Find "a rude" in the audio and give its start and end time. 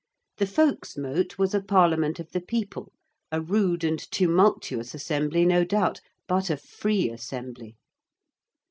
3.31-3.83